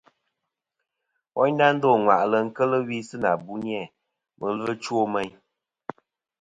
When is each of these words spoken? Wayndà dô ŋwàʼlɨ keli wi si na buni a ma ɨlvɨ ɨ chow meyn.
Wayndà 1.37 1.67
dô 1.81 1.89
ŋwàʼlɨ 2.03 2.37
keli 2.55 2.77
wi 2.87 2.97
si 3.07 3.15
na 3.23 3.31
buni 3.43 3.71
a 3.81 3.83
ma 4.37 4.45
ɨlvɨ 4.51 4.65
ɨ 4.73 4.79
chow 4.83 5.03
meyn. 5.13 5.31